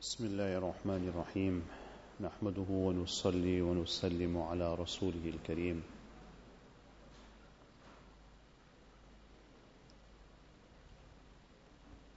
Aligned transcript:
بسم 0.00 0.24
الله 0.24 0.56
الرحمن 0.56 1.08
الرحيم 1.08 1.62
نحمده 2.20 2.68
ونصلي 2.70 3.62
ونسلم 3.62 4.36
على 4.38 4.74
رسوله 4.74 5.24
الكريم 5.34 5.82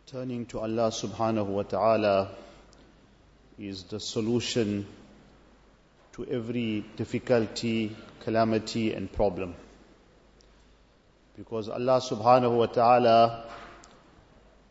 Turning 0.08 0.46
to 0.48 0.60
Allah 0.60 0.90
subhanahu 0.92 1.46
wa 1.48 1.64
ta'ala 1.64 2.30
is 3.58 3.84
the 3.84 4.00
solution 4.00 4.86
to 6.14 6.26
every 6.26 6.84
difficulty, 6.98 7.96
calamity 8.22 8.94
and 8.94 9.12
problem. 9.12 9.54
Because 11.38 11.70
Allah 11.70 12.02
subhanahu 12.02 12.58
wa 12.58 12.66
ta'ala 12.66 13.46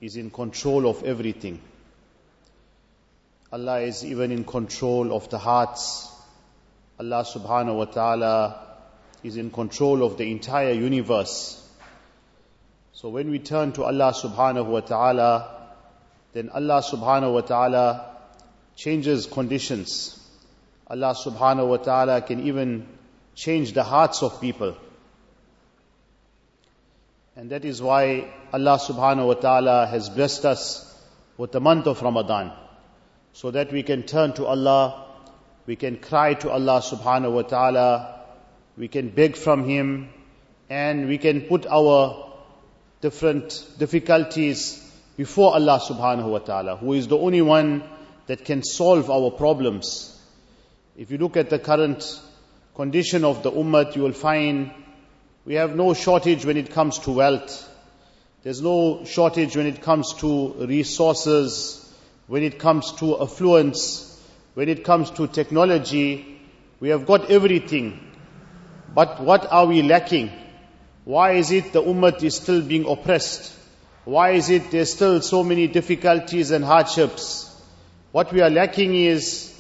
is 0.01 0.17
in 0.17 0.31
control 0.31 0.89
of 0.89 1.05
everything. 1.05 1.61
Allah 3.51 3.81
is 3.81 4.05
even 4.05 4.31
in 4.31 4.45
control 4.45 5.15
of 5.15 5.31
the 5.31 5.39
hearts. 5.39 6.13
Allah 7.01 7.25
subhanahu 7.25 7.77
wa 7.77 7.85
ta'ala 7.87 8.67
is 9.23 9.37
in 9.37 9.51
control 9.51 10.03
of 10.03 10.19
the 10.19 10.31
entire 10.31 10.73
universe. 10.73 11.55
So 12.93 13.09
when 13.09 13.31
we 13.31 13.39
turn 13.39 13.73
to 13.73 13.85
Allah 13.85 14.13
subhanahu 14.13 14.67
wa 14.67 14.81
ta'ala, 14.81 15.71
then 16.35 16.51
Allah 16.51 16.83
subhanahu 16.83 17.33
wa 17.33 17.41
ta'ala 17.41 18.17
changes 18.77 19.25
conditions. 19.25 20.15
Allah 20.87 21.15
subhanahu 21.15 21.69
wa 21.69 21.77
ta'ala 21.79 22.21
can 22.21 22.47
even 22.47 22.87
change 23.35 23.73
the 23.73 23.85
hearts 23.85 24.23
of 24.23 24.41
people. 24.43 24.77
And 27.35 27.51
that 27.51 27.65
is 27.65 27.81
why 27.81 28.31
Allah 28.53 28.79
subhanahu 28.79 29.27
wa 29.29 29.35
ta'ala 29.35 29.87
has 29.87 30.11
blessed 30.11 30.45
us 30.45 30.85
with 31.37 31.53
the 31.53 31.61
month 31.61 31.87
of 31.87 32.03
Ramadan. 32.03 32.53
So 33.39 33.53
that 33.53 33.71
we 33.71 33.85
can 33.85 34.03
turn 34.03 34.33
to 34.33 34.47
Allah, 34.47 35.07
we 35.65 35.77
can 35.77 35.99
cry 35.99 36.35
to 36.35 36.51
Allah 36.51 36.83
subhanahu 36.83 37.35
wa 37.35 37.43
ta'ala, 37.43 38.25
we 38.77 38.89
can 38.89 39.11
beg 39.11 39.37
from 39.37 39.63
Him, 39.63 40.09
and 40.69 41.07
we 41.07 41.19
can 41.19 41.43
put 41.43 41.65
our 41.65 42.33
different 43.01 43.65
difficulties 43.79 44.85
before 45.17 45.55
Allah 45.55 45.79
subhanahu 45.79 46.29
wa 46.33 46.41
ta'ala, 46.41 46.79
who 46.79 46.95
is 46.95 47.07
the 47.07 47.17
only 47.17 47.41
one 47.41 47.85
that 48.27 48.45
can 48.45 48.65
solve 48.65 49.09
our 49.09 49.31
problems. 49.31 50.21
If 50.97 51.13
you 51.13 51.19
look 51.19 51.37
at 51.37 51.49
the 51.49 51.61
current 51.61 52.21
condition 52.75 53.25
of 53.25 53.45
the 53.45 53.53
ummah, 53.53 53.95
you 53.95 54.03
will 54.03 54.11
find 54.11 54.73
we 55.45 55.55
have 55.55 55.77
no 55.77 55.95
shortage 55.95 56.45
when 56.45 56.57
it 56.57 56.73
comes 56.73 56.99
to 57.07 57.13
wealth. 57.13 57.71
There's 58.43 58.61
no 58.61 59.05
shortage 59.05 59.57
when 59.57 59.67
it 59.67 59.81
comes 59.81 60.13
to 60.15 60.55
resources, 60.67 61.85
when 62.29 62.43
it 62.43 62.59
comes 62.59 62.93
to 62.93 63.21
affluence, 63.21 64.05
when 64.55 64.69
it 64.69 64.85
comes 64.85 65.11
to 65.13 65.27
technology. 65.27 66.39
We 66.79 66.91
have 66.91 67.07
got 67.07 67.31
everything. 67.31 67.99
But 68.95 69.21
what 69.21 69.51
are 69.51 69.67
we 69.67 69.83
lacking? 69.83 70.31
Why 71.05 71.33
is 71.33 71.51
it 71.51 71.73
the 71.73 71.83
ummah 71.83 72.23
is 72.23 72.37
still 72.37 72.63
being 72.63 72.87
oppressed? 72.89 73.55
Why 74.05 74.31
is 74.33 74.51
it 74.51 74.71
there's 74.71 74.93
still 74.93 75.21
so 75.21 75.43
many 75.43 75.67
difficulties 75.67 76.51
and 76.51 76.65
hardships? 76.65 77.45
What 78.13 78.33
we 78.33 78.41
are 78.41 78.51
lacking 78.51 78.95
is 78.95 79.55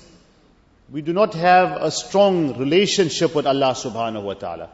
we 0.91 1.03
do 1.03 1.12
not 1.12 1.34
have 1.34 1.82
a 1.82 1.91
strong 1.91 2.58
relationship 2.58 3.34
with 3.34 3.47
Allah 3.47 3.72
subhanahu 3.72 4.22
wa 4.22 4.34
ta'ala. 4.34 4.70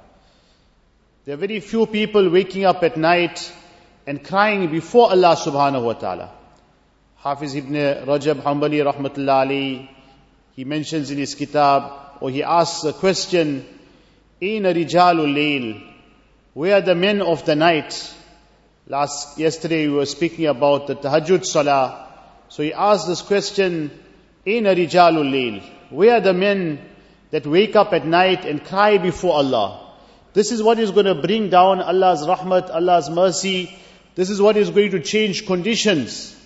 There 1.24 1.34
are 1.34 1.38
very 1.38 1.60
few 1.60 1.86
people 1.86 2.28
waking 2.28 2.64
up 2.64 2.82
at 2.82 2.96
night 2.96 3.52
and 4.06 4.22
crying 4.22 4.70
before 4.70 5.10
Allah 5.10 5.36
subhanahu 5.36 5.84
wa 5.84 5.92
ta'ala. 5.94 6.30
Hafiz 7.24 7.54
ibn 7.54 7.72
Rajab 7.72 8.42
Hanbali 8.42 8.84
rahmatullah 8.84 9.46
alayhi, 9.46 9.88
he 10.54 10.64
mentions 10.66 11.10
in 11.10 11.16
his 11.16 11.34
kitab, 11.34 11.90
or 12.20 12.28
he 12.28 12.42
asks 12.42 12.84
a 12.84 12.92
question, 12.92 13.64
Aina 14.42 14.74
rijalul 14.74 15.32
layl, 15.32 15.82
where 16.52 16.76
are 16.76 16.82
the 16.82 16.94
men 16.94 17.22
of 17.22 17.46
the 17.46 17.56
night? 17.56 18.14
Last, 18.86 19.38
yesterday 19.38 19.88
we 19.88 19.94
were 19.94 20.04
speaking 20.04 20.44
about 20.44 20.86
the 20.86 20.96
tahajjud 20.96 21.46
salah. 21.46 22.12
So 22.50 22.62
he 22.62 22.74
asked 22.74 23.06
this 23.06 23.22
question, 23.22 23.90
Aina 24.46 24.74
rijalul 24.74 25.30
layl, 25.32 25.62
where 25.88 26.16
are 26.16 26.20
the 26.20 26.34
men 26.34 26.78
that 27.30 27.46
wake 27.46 27.74
up 27.74 27.94
at 27.94 28.06
night 28.06 28.44
and 28.44 28.62
cry 28.62 28.98
before 28.98 29.32
Allah? 29.32 29.94
This 30.34 30.52
is 30.52 30.62
what 30.62 30.78
is 30.78 30.90
going 30.90 31.06
to 31.06 31.14
bring 31.14 31.48
down 31.48 31.80
Allah's 31.80 32.26
rahmat, 32.26 32.68
Allah's 32.68 33.08
mercy. 33.08 33.74
This 34.14 34.28
is 34.28 34.42
what 34.42 34.58
is 34.58 34.68
going 34.68 34.90
to 34.90 35.00
change 35.00 35.46
conditions. 35.46 36.36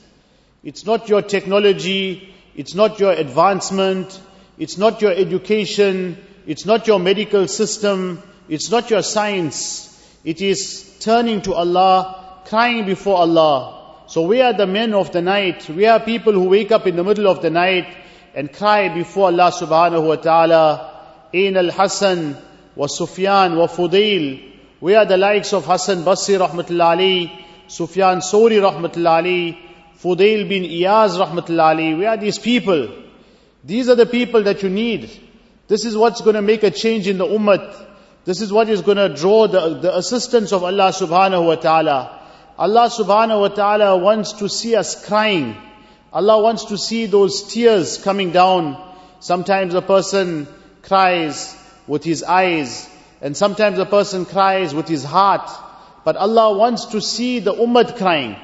It's 0.62 0.84
not 0.84 1.08
your 1.08 1.22
technology, 1.22 2.34
it's 2.56 2.74
not 2.74 2.98
your 2.98 3.12
advancement, 3.12 4.20
it's 4.58 4.76
not 4.76 5.00
your 5.00 5.12
education, 5.12 6.18
it's 6.46 6.66
not 6.66 6.86
your 6.86 6.98
medical 6.98 7.46
system, 7.46 8.22
it's 8.48 8.70
not 8.70 8.90
your 8.90 9.02
science. 9.02 9.84
It 10.24 10.42
is 10.42 10.98
turning 11.00 11.42
to 11.42 11.54
Allah, 11.54 12.42
crying 12.46 12.86
before 12.86 13.18
Allah. 13.18 14.04
So 14.08 14.22
we 14.22 14.40
are 14.40 14.52
the 14.52 14.66
men 14.66 14.94
of 14.94 15.12
the 15.12 15.22
night. 15.22 15.68
We 15.68 15.86
are 15.86 16.00
people 16.00 16.32
who 16.32 16.48
wake 16.48 16.72
up 16.72 16.86
in 16.86 16.96
the 16.96 17.04
middle 17.04 17.28
of 17.28 17.42
the 17.42 17.50
night 17.50 17.86
and 18.34 18.52
cry 18.52 18.88
before 18.88 19.26
Allah 19.26 19.52
subhanahu 19.52 20.08
wa 20.08 20.16
ta'ala. 20.16 21.28
Ain 21.32 21.56
al-Hasan 21.56 22.36
wa 22.74 22.86
Sufyan 22.86 23.54
wa 23.56 23.66
Fudail. 23.68 24.42
We 24.80 24.94
are 24.94 25.04
the 25.04 25.18
likes 25.18 25.52
of 25.52 25.66
Hassan 25.66 26.04
Basri 26.04 26.38
rahmatullahi, 26.38 27.30
Sufyan 27.66 28.20
Sori 28.20 28.58
rahmatullah 28.60 29.18
ali, 29.18 29.58
Fudail 30.02 30.48
bin 30.48 30.62
Iyaz 30.62 31.18
rahmatullah 31.18 31.70
ali. 31.70 31.94
We 31.94 32.06
are 32.06 32.16
these 32.16 32.38
people. 32.38 32.88
These 33.64 33.88
are 33.88 33.96
the 33.96 34.06
people 34.06 34.44
that 34.44 34.62
you 34.62 34.70
need. 34.70 35.10
This 35.66 35.84
is 35.84 35.96
what's 35.96 36.20
going 36.20 36.36
to 36.36 36.42
make 36.42 36.62
a 36.62 36.70
change 36.70 37.08
in 37.08 37.18
the 37.18 37.26
ummah. 37.26 37.86
This 38.24 38.40
is 38.40 38.52
what 38.52 38.68
is 38.68 38.82
going 38.82 38.96
to 38.98 39.08
draw 39.08 39.48
the, 39.48 39.74
the 39.80 39.96
assistance 39.96 40.52
of 40.52 40.62
Allah 40.62 40.90
subhanahu 40.90 41.46
wa 41.46 41.56
ta'ala. 41.56 42.20
Allah 42.58 42.88
subhanahu 42.90 43.40
wa 43.40 43.48
ta'ala 43.48 43.96
wants 43.96 44.32
to 44.34 44.48
see 44.48 44.76
us 44.76 45.04
crying. 45.06 45.56
Allah 46.12 46.42
wants 46.42 46.66
to 46.66 46.78
see 46.78 47.06
those 47.06 47.52
tears 47.52 47.98
coming 47.98 48.30
down. 48.30 48.76
Sometimes 49.20 49.74
a 49.74 49.82
person 49.82 50.46
cries 50.82 51.56
with 51.86 52.04
his 52.04 52.22
eyes, 52.22 52.88
and 53.20 53.36
sometimes 53.36 53.78
a 53.78 53.86
person 53.86 54.24
cries 54.26 54.74
with 54.74 54.88
his 54.88 55.04
heart. 55.04 55.50
But 56.04 56.16
Allah 56.16 56.56
wants 56.56 56.86
to 56.86 57.00
see 57.00 57.40
the 57.40 57.52
ummah 57.52 57.96
crying. 57.96 58.36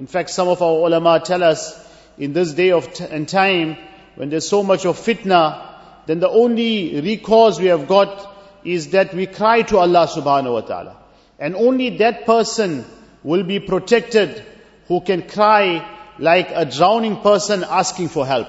In 0.00 0.06
fact, 0.06 0.30
some 0.30 0.48
of 0.48 0.62
our 0.62 0.86
ulama 0.86 1.20
tell 1.22 1.42
us, 1.42 1.78
in 2.16 2.32
this 2.32 2.54
day 2.54 2.70
of 2.70 2.90
t- 2.90 3.04
and 3.04 3.28
time, 3.28 3.76
when 4.14 4.30
there's 4.30 4.48
so 4.48 4.62
much 4.62 4.86
of 4.86 4.96
fitna, 4.98 5.62
then 6.06 6.20
the 6.20 6.28
only 6.30 6.98
recourse 7.02 7.60
we 7.60 7.66
have 7.66 7.86
got 7.86 8.34
is 8.64 8.92
that 8.92 9.12
we 9.12 9.26
cry 9.26 9.60
to 9.60 9.76
Allah 9.76 10.06
subhanahu 10.06 10.54
wa 10.54 10.60
ta'ala. 10.62 10.96
And 11.38 11.54
only 11.54 11.98
that 11.98 12.24
person 12.24 12.86
will 13.22 13.42
be 13.42 13.60
protected 13.60 14.42
who 14.88 15.02
can 15.02 15.28
cry 15.28 15.86
like 16.18 16.48
a 16.54 16.64
drowning 16.64 17.18
person 17.18 17.62
asking 17.62 18.08
for 18.08 18.26
help. 18.26 18.48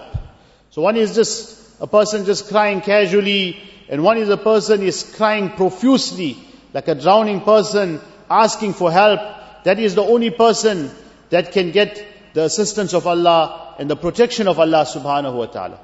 So 0.70 0.82
one 0.82 0.96
is 0.96 1.14
just 1.16 1.82
a 1.82 1.88
person 1.88 2.24
just 2.24 2.48
crying 2.48 2.80
casually, 2.80 3.58
and 3.90 4.06
one 4.06 4.18
is 4.18 4.30
a 4.30 4.38
person 4.38 4.84
is 4.84 5.04
crying 5.18 5.50
profusely, 5.50 6.38
like 6.74 6.88
a 6.88 6.96
drowning 6.96 7.42
person 7.42 8.00
asking 8.30 8.72
for 8.72 8.90
help. 8.90 9.20
That 9.66 9.80
is 9.80 9.96
the 9.96 10.02
only 10.04 10.30
person 10.30 10.92
that 11.32 11.52
can 11.52 11.72
get 11.72 12.06
the 12.34 12.44
assistance 12.44 12.94
of 12.94 13.08
Allah 13.08 13.76
and 13.80 13.90
the 13.90 13.96
protection 13.96 14.48
of 14.48 14.60
Allah 14.60 14.86
subhanahu 14.86 15.36
wa 15.36 15.48
ta'ala. 15.48 15.80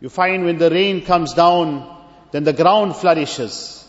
You 0.00 0.08
find 0.08 0.44
when 0.44 0.58
the 0.58 0.70
rain 0.70 1.04
comes 1.04 1.34
down, 1.34 1.96
then 2.30 2.44
the 2.44 2.52
ground 2.52 2.96
flourishes. 2.96 3.86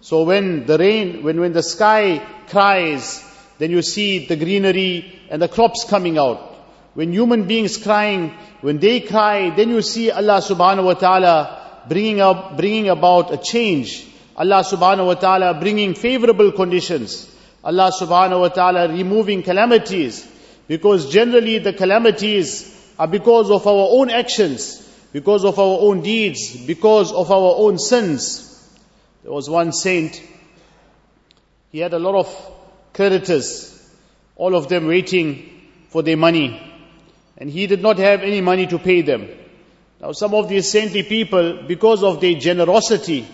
So 0.00 0.24
when 0.24 0.66
the 0.66 0.78
rain, 0.78 1.22
when, 1.22 1.40
when 1.40 1.52
the 1.52 1.62
sky 1.62 2.22
cries, 2.48 3.22
then 3.58 3.70
you 3.70 3.82
see 3.82 4.26
the 4.26 4.36
greenery 4.36 5.20
and 5.30 5.40
the 5.40 5.48
crops 5.48 5.84
coming 5.84 6.18
out. 6.18 6.52
When 6.94 7.12
human 7.12 7.46
beings 7.46 7.76
crying, 7.76 8.30
when 8.60 8.78
they 8.78 9.00
cry, 9.00 9.50
then 9.50 9.70
you 9.70 9.82
see 9.82 10.10
Allah 10.10 10.40
subhanahu 10.40 10.84
wa 10.84 10.94
ta'ala 10.94 11.84
bringing 11.88 12.20
up, 12.20 12.56
bringing 12.56 12.88
about 12.88 13.32
a 13.32 13.38
change. 13.38 14.06
Allah 14.36 14.62
subhanahu 14.62 15.06
wa 15.06 15.14
ta'ala 15.14 15.54
bringing 15.54 15.94
favorable 15.94 16.52
conditions. 16.52 17.30
Allah 17.62 17.90
subhanahu 17.90 18.40
wa 18.40 18.48
ta'ala 18.48 18.88
removing 18.88 19.42
calamities. 19.42 20.28
Because 20.66 21.10
generally 21.12 21.58
the 21.58 21.72
calamities 21.72 22.70
are 22.98 23.08
because 23.08 23.50
of 23.50 23.66
our 23.66 23.88
own 23.90 24.10
actions, 24.10 24.80
because 25.12 25.44
of 25.44 25.58
our 25.58 25.78
own 25.80 26.00
deeds, 26.00 26.56
because 26.66 27.12
of 27.12 27.30
our 27.30 27.54
own 27.56 27.78
sins. 27.78 28.50
There 29.22 29.32
was 29.32 29.48
one 29.48 29.72
saint, 29.72 30.22
he 31.70 31.80
had 31.80 31.92
a 31.92 31.98
lot 31.98 32.14
of 32.14 32.52
creditors, 32.92 33.70
all 34.36 34.54
of 34.54 34.68
them 34.68 34.86
waiting 34.86 35.50
for 35.88 36.02
their 36.02 36.16
money. 36.16 36.60
And 37.36 37.50
he 37.50 37.66
did 37.66 37.82
not 37.82 37.98
have 37.98 38.20
any 38.22 38.40
money 38.40 38.66
to 38.68 38.78
pay 38.78 39.02
them. 39.02 39.28
Now 40.00 40.12
some 40.12 40.34
of 40.34 40.48
these 40.48 40.70
saintly 40.70 41.02
people, 41.02 41.64
because 41.66 42.02
of 42.02 42.20
their 42.20 42.34
generosity, 42.34 43.26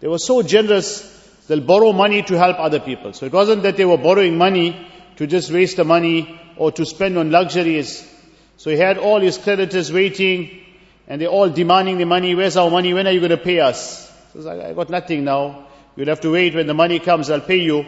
they 0.00 0.08
were 0.08 0.18
so 0.18 0.42
generous, 0.42 1.02
they'll 1.46 1.60
borrow 1.60 1.92
money 1.92 2.22
to 2.22 2.38
help 2.38 2.58
other 2.58 2.80
people. 2.80 3.12
So 3.12 3.26
it 3.26 3.32
wasn't 3.32 3.62
that 3.62 3.76
they 3.76 3.84
were 3.84 3.98
borrowing 3.98 4.36
money 4.36 4.88
to 5.16 5.26
just 5.26 5.52
waste 5.52 5.76
the 5.76 5.84
money 5.84 6.40
or 6.56 6.72
to 6.72 6.86
spend 6.86 7.18
on 7.18 7.30
luxuries. 7.30 8.10
So 8.56 8.70
he 8.70 8.76
had 8.76 8.98
all 8.98 9.20
his 9.20 9.38
creditors 9.38 9.92
waiting 9.92 10.62
and 11.06 11.20
they're 11.20 11.28
all 11.28 11.50
demanding 11.50 11.98
the 11.98 12.06
money. 12.06 12.34
Where's 12.34 12.56
our 12.56 12.70
money? 12.70 12.94
When 12.94 13.06
are 13.06 13.12
you 13.12 13.20
going 13.20 13.30
to 13.30 13.36
pay 13.36 13.60
us? 13.60 14.10
He 14.32 14.38
says, 14.38 14.46
I 14.46 14.72
got 14.72 14.90
nothing 14.90 15.24
now. 15.24 15.68
You'll 15.96 16.08
have 16.08 16.20
to 16.22 16.32
wait. 16.32 16.54
When 16.54 16.66
the 16.66 16.74
money 16.74 16.98
comes, 16.98 17.30
I'll 17.30 17.40
pay 17.40 17.58
you. 17.58 17.84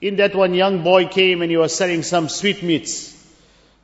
In 0.00 0.16
that 0.16 0.34
one 0.34 0.54
young 0.54 0.82
boy 0.82 1.06
came 1.06 1.42
and 1.42 1.50
he 1.50 1.56
was 1.56 1.74
selling 1.74 2.02
some 2.02 2.28
sweetmeats. 2.28 3.12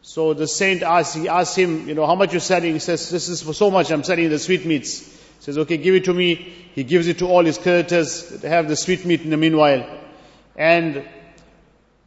So 0.02 0.34
the 0.34 0.46
saint 0.46 0.82
asked, 0.82 1.16
he 1.16 1.28
asked 1.28 1.56
him, 1.56 1.88
you 1.88 1.94
know, 1.94 2.06
how 2.06 2.14
much 2.14 2.32
you're 2.32 2.40
selling? 2.40 2.74
He 2.74 2.78
says, 2.78 3.10
this 3.10 3.28
is 3.28 3.42
for 3.42 3.52
so 3.52 3.70
much, 3.70 3.90
I'm 3.90 4.02
selling 4.02 4.28
the 4.28 4.38
sweetmeats. 4.38 5.00
He 5.00 5.44
says, 5.44 5.58
okay, 5.58 5.76
give 5.76 5.94
it 5.94 6.04
to 6.04 6.14
me. 6.14 6.34
He 6.74 6.84
gives 6.84 7.08
it 7.08 7.18
to 7.18 7.26
all 7.26 7.44
his 7.44 7.58
creditors. 7.58 8.28
They 8.28 8.48
have 8.48 8.68
the 8.68 8.76
sweetmeat 8.76 9.22
in 9.22 9.30
the 9.30 9.36
meanwhile. 9.36 9.98
And 10.56 11.08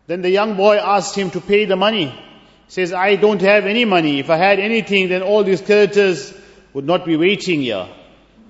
then 0.08 0.22
the 0.22 0.30
young 0.30 0.58
boy 0.58 0.78
asked 0.78 1.16
him 1.16 1.32
to 1.32 1.42
pay 1.42 1.66
the 1.66 1.76
money. 1.76 2.08
He 2.08 2.72
says, 2.72 2.92
I 2.92 3.16
don't 3.16 3.42
have 3.42 3.66
any 3.66 3.86
money. 3.86 4.20
If 4.20 4.30
I 4.30 4.38
had 4.38 4.60
anything, 4.60 5.10
then 5.10 5.22
all 5.22 5.44
these 5.44 5.62
creditors 5.62 6.34
would 6.74 6.86
not 6.86 7.06
be 7.06 7.16
waiting 7.16 7.62
here. 7.62 7.88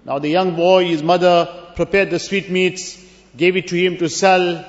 Now 0.06 0.20
the 0.20 0.30
young 0.30 0.56
boy, 0.56 0.86
his 0.86 1.04
mother 1.04 1.72
prepared 1.76 2.10
the 2.10 2.20
sweetmeats, 2.20 3.04
gave 3.38 3.56
it 3.56 3.68
to 3.68 3.76
him 3.76 3.98
to 3.98 4.10
sell. 4.10 4.66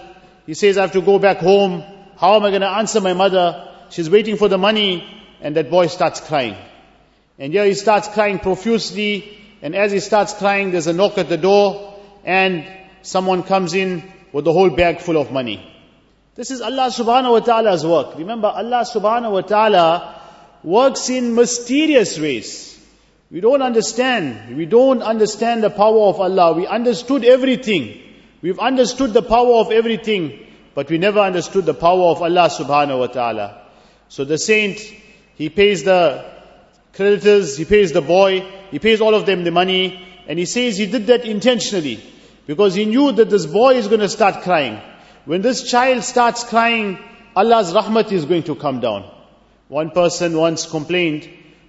He 0.46 0.54
says, 0.54 0.76
I 0.76 0.82
have 0.82 0.92
to 0.92 1.02
go 1.02 1.18
back 1.18 1.38
home. 1.38 1.82
How 2.16 2.36
am 2.36 2.44
I 2.44 2.50
going 2.50 2.60
to 2.60 2.68
answer 2.68 3.00
my 3.00 3.14
mother? 3.14 3.70
She's 3.90 4.10
waiting 4.10 4.36
for 4.36 4.48
the 4.48 4.58
money. 4.58 5.08
And 5.40 5.56
that 5.56 5.70
boy 5.70 5.88
starts 5.88 6.20
crying. 6.20 6.56
And 7.38 7.52
here 7.52 7.64
he 7.64 7.74
starts 7.74 8.08
crying 8.08 8.38
profusely. 8.38 9.38
And 9.62 9.74
as 9.74 9.92
he 9.92 10.00
starts 10.00 10.32
crying, 10.34 10.70
there's 10.70 10.86
a 10.86 10.92
knock 10.92 11.18
at 11.18 11.28
the 11.28 11.36
door. 11.36 12.00
And 12.24 12.66
someone 13.02 13.42
comes 13.42 13.74
in 13.74 14.10
with 14.32 14.46
a 14.46 14.52
whole 14.52 14.70
bag 14.70 15.00
full 15.00 15.16
of 15.16 15.32
money. 15.32 15.73
This 16.34 16.50
is 16.50 16.60
Allah 16.60 16.90
subhanahu 16.90 17.30
wa 17.30 17.40
ta'ala's 17.40 17.86
work. 17.86 18.18
Remember, 18.18 18.48
Allah 18.48 18.84
subhanahu 18.84 19.32
wa 19.32 19.40
ta'ala 19.42 20.20
works 20.64 21.08
in 21.08 21.34
mysterious 21.36 22.18
ways. 22.18 22.76
We 23.30 23.40
don't 23.40 23.62
understand. 23.62 24.56
We 24.56 24.66
don't 24.66 25.02
understand 25.02 25.62
the 25.62 25.70
power 25.70 26.08
of 26.08 26.20
Allah. 26.20 26.54
We 26.54 26.66
understood 26.66 27.24
everything. 27.24 28.00
We've 28.42 28.58
understood 28.58 29.12
the 29.12 29.22
power 29.22 29.54
of 29.60 29.70
everything, 29.70 30.46
but 30.74 30.90
we 30.90 30.98
never 30.98 31.20
understood 31.20 31.66
the 31.66 31.74
power 31.74 32.10
of 32.10 32.20
Allah 32.20 32.50
subhanahu 32.50 32.98
wa 32.98 33.06
ta'ala. 33.06 33.62
So 34.08 34.24
the 34.24 34.36
saint, 34.36 34.80
he 35.36 35.48
pays 35.50 35.84
the 35.84 36.24
creditors, 36.94 37.56
he 37.56 37.64
pays 37.64 37.92
the 37.92 38.02
boy, 38.02 38.40
he 38.72 38.80
pays 38.80 39.00
all 39.00 39.14
of 39.14 39.24
them 39.24 39.44
the 39.44 39.50
money, 39.52 40.04
and 40.26 40.38
he 40.38 40.46
says 40.46 40.76
he 40.76 40.86
did 40.86 41.06
that 41.06 41.24
intentionally, 41.24 42.02
because 42.46 42.74
he 42.74 42.86
knew 42.86 43.12
that 43.12 43.30
this 43.30 43.46
boy 43.46 43.74
is 43.74 43.86
going 43.86 44.00
to 44.00 44.08
start 44.08 44.42
crying. 44.42 44.80
When 45.26 45.40
this 45.40 45.62
child 45.62 46.04
starts 46.04 46.44
crying, 46.44 46.98
Allah's 47.34 47.72
rahmat 47.72 48.12
is 48.12 48.26
going 48.26 48.42
to 48.42 48.54
come 48.54 48.80
down. 48.80 49.10
One 49.68 49.90
person 49.90 50.36
once 50.36 50.66
complained 50.66 51.22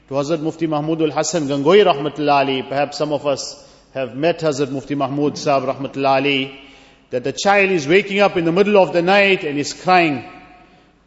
to 0.09 0.13
Hazrat 0.15 0.41
Mufti 0.41 0.67
Mahmud 0.67 1.01
al-Hasan 1.01 1.47
Gangohi 1.47 1.85
rahmatullah 1.85 2.41
ali, 2.41 2.63
perhaps 2.63 2.97
some 2.97 3.13
of 3.13 3.25
us 3.25 3.65
have 3.93 4.13
met 4.13 4.41
Hazrat 4.41 4.71
Mufti 4.71 4.95
Mahmud 4.95 5.37
Sahib 5.37 5.69
rahmatullah 5.69 6.17
ali, 6.17 6.59
that 7.11 7.23
the 7.23 7.31
child 7.31 7.71
is 7.71 7.87
waking 7.87 8.19
up 8.19 8.35
in 8.35 8.43
the 8.43 8.51
middle 8.51 8.77
of 8.77 8.91
the 8.91 9.01
night 9.01 9.45
and 9.45 9.57
is 9.57 9.71
crying. 9.71 10.29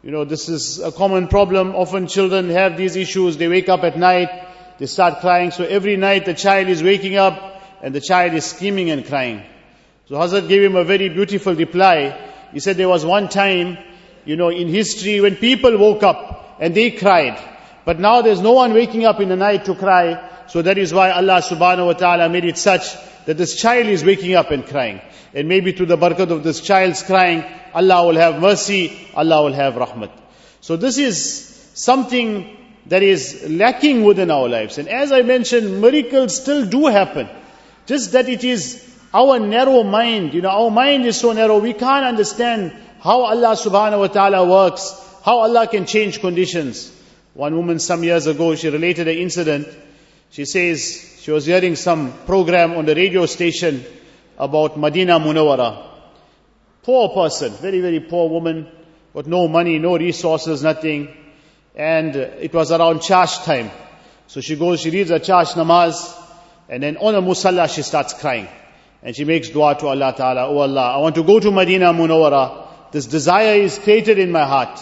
You 0.01 0.09
know, 0.09 0.25
this 0.25 0.49
is 0.49 0.79
a 0.79 0.91
common 0.91 1.27
problem. 1.27 1.75
Often 1.75 2.07
children 2.07 2.49
have 2.49 2.77
these 2.77 2.95
issues. 2.95 3.37
They 3.37 3.47
wake 3.47 3.69
up 3.69 3.83
at 3.83 3.95
night, 3.95 4.29
they 4.79 4.87
start 4.87 5.19
crying. 5.19 5.51
So 5.51 5.65
every 5.65 5.97
night 5.97 6.25
the 6.25 6.33
child 6.33 6.67
is 6.67 6.81
waking 6.81 7.15
up 7.15 7.61
and 7.83 7.93
the 7.93 8.01
child 8.01 8.33
is 8.33 8.45
screaming 8.45 8.89
and 8.89 9.05
crying. 9.05 9.43
So 10.07 10.15
Hazrat 10.15 10.47
gave 10.47 10.63
him 10.63 10.75
a 10.75 10.83
very 10.83 11.09
beautiful 11.09 11.53
reply. 11.53 12.25
He 12.53 12.59
said 12.59 12.77
there 12.77 12.89
was 12.89 13.05
one 13.05 13.29
time, 13.29 13.77
you 14.25 14.35
know, 14.35 14.49
in 14.49 14.67
history 14.67 15.21
when 15.21 15.35
people 15.35 15.77
woke 15.77 16.03
up 16.03 16.57
and 16.59 16.73
they 16.73 16.91
cried. 16.91 17.39
But 17.85 17.99
now 17.99 18.21
there's 18.21 18.41
no 18.41 18.53
one 18.53 18.73
waking 18.73 19.05
up 19.05 19.19
in 19.19 19.29
the 19.29 19.35
night 19.35 19.65
to 19.65 19.75
cry. 19.75 20.29
So 20.47 20.61
that 20.61 20.77
is 20.77 20.93
why 20.93 21.11
Allah 21.11 21.41
subhanahu 21.41 21.85
wa 21.85 21.93
ta'ala 21.93 22.29
made 22.29 22.45
it 22.45 22.57
such 22.57 22.95
that 23.25 23.37
this 23.37 23.55
child 23.55 23.87
is 23.87 24.03
waking 24.03 24.35
up 24.35 24.51
and 24.51 24.65
crying. 24.65 25.01
And 25.33 25.47
maybe 25.47 25.71
through 25.71 25.87
the 25.87 25.97
barakat 25.97 26.31
of 26.31 26.43
this 26.43 26.61
child's 26.61 27.03
crying, 27.03 27.43
Allah 27.73 28.05
will 28.07 28.15
have 28.15 28.41
mercy, 28.41 29.07
Allah 29.13 29.43
will 29.43 29.53
have 29.53 29.75
rahmat. 29.75 30.11
So 30.61 30.75
this 30.75 30.97
is 30.97 31.69
something 31.75 32.57
that 32.87 33.03
is 33.03 33.45
lacking 33.47 34.03
within 34.03 34.31
our 34.31 34.49
lives. 34.49 34.77
And 34.79 34.87
as 34.89 35.11
I 35.11 35.21
mentioned, 35.21 35.81
miracles 35.81 36.35
still 36.35 36.65
do 36.65 36.87
happen. 36.87 37.29
Just 37.85 38.13
that 38.13 38.27
it 38.27 38.43
is 38.43 38.88
our 39.13 39.39
narrow 39.39 39.83
mind, 39.83 40.33
you 40.33 40.41
know, 40.41 40.49
our 40.49 40.69
mind 40.69 41.05
is 41.05 41.19
so 41.19 41.31
narrow, 41.33 41.59
we 41.59 41.73
can't 41.73 42.05
understand 42.05 42.73
how 42.99 43.21
Allah 43.21 43.55
subhanahu 43.55 43.99
wa 43.99 44.07
ta'ala 44.07 44.45
works, 44.45 44.93
how 45.23 45.39
Allah 45.39 45.67
can 45.67 45.85
change 45.85 46.19
conditions. 46.19 46.91
One 47.33 47.55
woman 47.55 47.79
some 47.79 48.03
years 48.03 48.27
ago, 48.27 48.55
she 48.55 48.69
related 48.69 49.07
an 49.07 49.17
incident. 49.17 49.67
She 50.31 50.45
says 50.45 51.17
she 51.21 51.31
was 51.31 51.45
hearing 51.45 51.75
some 51.75 52.13
program 52.25 52.73
on 52.73 52.85
the 52.85 52.95
radio 52.95 53.25
station 53.25 53.83
about 54.37 54.77
Medina 54.77 55.19
Munawara. 55.19 55.85
Poor 56.83 57.09
person, 57.09 57.51
very, 57.53 57.81
very 57.81 57.99
poor 57.99 58.29
woman, 58.29 58.67
with 59.13 59.27
no 59.27 59.47
money, 59.47 59.79
no 59.79 59.97
resources, 59.97 60.63
nothing. 60.63 61.09
And 61.75 62.15
it 62.15 62.53
was 62.53 62.71
around 62.71 62.99
chasht 62.99 63.45
time. 63.45 63.71
So 64.27 64.41
she 64.41 64.55
goes, 64.55 64.81
she 64.81 64.89
reads 64.89 65.11
a 65.11 65.19
chasht 65.19 65.53
namaz, 65.53 66.15
and 66.67 66.83
then 66.83 66.97
on 66.97 67.15
a 67.15 67.21
musalla 67.21 67.73
she 67.73 67.81
starts 67.81 68.13
crying. 68.13 68.47
And 69.01 69.15
she 69.15 69.23
makes 69.23 69.49
dua 69.49 69.75
to 69.79 69.87
Allah 69.87 70.13
Ta'ala, 70.15 70.47
Oh 70.47 70.57
Allah, 70.57 70.95
I 70.95 70.97
want 70.97 71.15
to 71.15 71.23
go 71.23 71.39
to 71.39 71.51
Medina 71.51 71.93
Munawara. 71.93 72.91
This 72.91 73.05
desire 73.05 73.55
is 73.55 73.79
created 73.79 74.19
in 74.19 74.31
my 74.31 74.45
heart. 74.45 74.79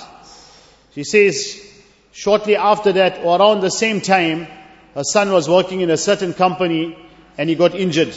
She 0.93 1.03
says, 1.03 1.63
shortly 2.11 2.55
after 2.55 2.91
that, 2.93 3.23
or 3.23 3.39
around 3.39 3.61
the 3.61 3.69
same 3.69 4.01
time, 4.01 4.47
her 4.95 5.03
son 5.03 5.31
was 5.31 5.47
working 5.47 5.81
in 5.81 5.91
a 5.91 5.97
certain 5.97 6.33
company 6.33 6.97
and 7.37 7.49
he 7.49 7.55
got 7.55 7.75
injured. 7.75 8.15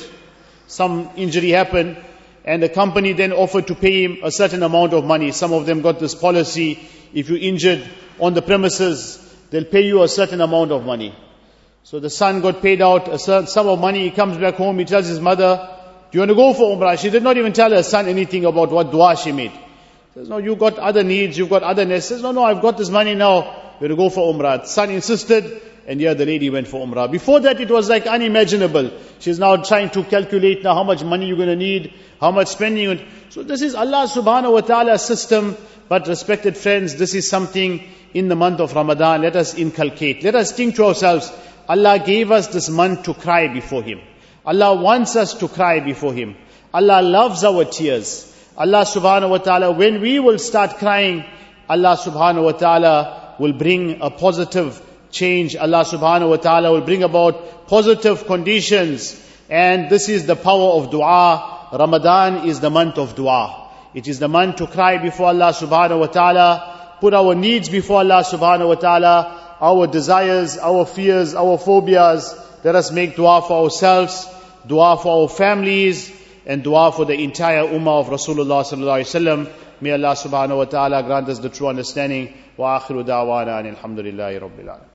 Some 0.67 1.11
injury 1.17 1.51
happened 1.51 1.99
and 2.45 2.63
the 2.63 2.71
company 2.71 3.13
then 3.13 3.33
offered 3.33 3.67
to 3.67 3.75
pay 3.75 4.05
him 4.05 4.19
a 4.23 4.31
certain 4.31 4.63
amount 4.63 4.95
of 4.95 5.05
money. 5.05 5.33
Some 5.33 5.53
of 5.53 5.67
them 5.67 5.83
got 5.83 5.99
this 6.01 6.15
policy, 6.15 6.79
if 7.13 7.29
you're 7.29 7.39
injured 7.39 7.87
on 8.19 8.33
the 8.33 8.41
premises, 8.43 9.19
they'll 9.51 9.65
pay 9.65 9.83
you 9.83 10.03
a 10.03 10.09
certain 10.09 10.41
amount 10.41 10.73
of 10.73 10.87
money. 10.87 11.15
So 11.83 12.01
the 12.01 12.09
son 12.09 12.41
got 12.41 12.63
paid 12.63 12.81
out 12.81 13.09
a 13.09 13.19
certain 13.19 13.47
sum 13.47 13.67
of 13.67 13.81
money, 13.81 14.05
he 14.05 14.11
comes 14.11 14.39
back 14.39 14.55
home, 14.55 14.79
he 14.79 14.85
tells 14.85 15.07
his 15.07 15.21
mother, 15.21 15.69
do 16.11 16.19
you 16.19 16.21
want 16.21 16.31
to 16.31 16.35
go 16.35 16.53
for 16.55 16.77
Umrah? 16.77 16.99
She 16.99 17.11
did 17.11 17.23
not 17.23 17.37
even 17.37 17.53
tell 17.53 17.71
her 17.71 17.83
son 17.83 18.09
anything 18.09 18.45
about 18.45 18.71
what 18.71 18.91
dua 18.91 19.17
she 19.17 19.31
made. 19.33 19.53
She 19.53 19.59
says, 20.15 20.29
no, 20.29 20.39
you've 20.39 20.59
got 20.59 20.79
other 20.79 21.05
needs, 21.05 21.39
you've 21.39 21.51
got 21.51 21.63
other 21.63 21.85
needs. 21.85 22.07
She 22.07 22.15
Says, 22.15 22.23
no, 22.23 22.33
no, 22.33 22.43
I've 22.43 22.61
got 22.61 22.77
this 22.77 22.91
money 22.91 23.15
now. 23.15 23.75
We're 23.81 23.89
to 23.89 23.97
go 23.97 24.11
for 24.11 24.35
Umrah. 24.35 24.67
Son 24.67 24.91
insisted, 24.91 25.63
and 25.87 26.01
yeah, 26.01 26.15
the 26.15 26.27
lady 26.27 26.51
went 26.51 26.67
for 26.67 26.85
Umrah. 26.85 27.11
Before 27.11 27.39
that, 27.41 27.61
it 27.61 27.71
was 27.71 27.89
like 27.89 28.07
unimaginable. 28.07 28.91
She's 29.21 29.39
now 29.39 29.57
trying 29.57 29.91
to 29.91 30.03
calculate 30.03 30.65
now 30.65 30.75
how 30.75 30.83
much 30.83 31.05
money 31.05 31.27
you're 31.27 31.37
going 31.37 31.49
to 31.49 31.57
need, 31.57 31.95
how 32.21 32.33
much 32.33 32.49
spending. 32.49 33.07
So 33.29 33.45
this 33.45 33.63
is 33.63 33.77
Allah 33.77 34.09
subhanahu 34.09 34.53
wa 34.53 34.61
ta'ala's 34.63 35.05
system. 35.05 35.57
But 35.89 36.07
respected 36.07 36.57
friends, 36.57 36.95
this 36.95 37.15
is 37.15 37.29
something 37.29 37.83
in 38.15 38.29
the 38.29 38.37
month 38.37 38.61
of 38.61 38.75
Ramadan. 38.75 39.23
Let 39.23 39.35
us 39.35 39.55
inculcate. 39.55 40.23
Let 40.23 40.37
us 40.37 40.53
think 40.53 40.77
to 40.77 40.85
ourselves, 40.85 41.33
Allah 41.69 41.99
gave 41.99 42.31
us 42.31 42.47
this 42.49 42.69
month 42.69 43.05
to 43.05 43.15
cry 43.15 43.49
before 43.49 43.83
Him. 43.83 44.01
Allah 44.45 44.75
wants 44.75 45.17
us 45.17 45.35
to 45.35 45.49
cry 45.49 45.81
before 45.81 46.13
Him. 46.13 46.37
Allah 46.73 47.03
loves 47.03 47.45
our 47.45 47.65
tears. 47.65 48.27
Allah 48.57 48.85
subhanahu 48.85 49.31
wa 49.31 49.39
ta'ala, 49.39 49.73
when 49.73 50.01
we 50.01 50.19
will 50.21 50.39
start 50.39 50.77
crying, 50.77 51.25
Allah 51.69 51.97
subhanahu 51.97 52.45
wa 52.45 52.53
ta'ala 52.53 53.37
will 53.39 53.53
bring 53.53 54.01
a 54.01 54.11
positive 54.11 54.81
change. 55.11 55.57
Allah 55.57 55.85
subhanahu 55.85 56.31
wa 56.31 56.37
ta'ala 56.37 56.73
will 56.73 56.81
bring 56.81 57.03
about 57.03 57.69
positive 57.69 58.27
conditions. 58.27 59.21
And 59.49 59.91
this 59.91 60.09
is 60.09 60.27
the 60.27 60.37
power 60.37 60.73
of 60.81 60.91
dua. 60.91 61.69
Ramadan 61.73 62.49
is 62.49 62.61
the 62.61 62.71
month 62.71 62.99
of 62.99 63.15
dua. 63.15 63.69
It 63.95 64.09
is 64.09 64.19
the 64.19 64.29
month 64.29 64.57
to 64.57 64.67
cry 64.67 64.99
before 64.99 65.27
Allah 65.27 65.53
subhanahu 65.53 66.01
wa 66.01 66.07
ta'ala, 66.07 66.97
put 67.01 67.13
our 67.15 67.35
needs 67.35 67.69
before 67.69 67.99
Allah 67.99 68.23
subhanahu 68.25 68.69
wa 68.69 68.75
ta'ala, 68.75 69.57
our 69.61 69.87
desires, 69.87 70.59
our 70.59 70.87
fears, 70.87 71.35
our 71.35 71.59
phobias, 71.59 72.35
let 72.65 72.75
us 72.75 72.91
make 72.91 73.17
dua 73.17 73.43
for 73.43 73.65
ourselves, 73.65 74.27
dua 74.67 74.99
for 74.99 75.23
our 75.23 75.29
families, 75.29 76.13
and 76.47 76.63
dua 76.63 76.93
for 76.93 77.05
the 77.05 77.15
entire 77.15 77.63
ummah 77.63 78.01
of 78.01 78.09
Rasulullah 78.09 78.65
sallallahu 78.65 79.01
alaihi 79.01 79.47
wasallam. 79.47 79.53
May 79.81 79.93
Allah 79.93 80.13
subhanahu 80.13 80.59
wa 80.59 80.65
ta'ala 80.65 81.03
grant 81.03 81.29
us 81.29 81.39
the 81.39 81.49
true 81.49 81.69
understanding. 81.69 82.35
Wa 82.57 82.81
akhiru 82.81 83.05
da'wana 83.05 83.65
alhamdulillahi 83.75 84.41
rabbil 84.41 84.69
alamin. 84.69 84.87